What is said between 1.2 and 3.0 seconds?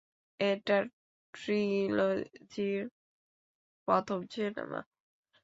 ট্রিলজির